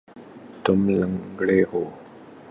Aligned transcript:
تم 0.63 0.79
لنگڑے 0.89 1.59
ہو 1.73 1.83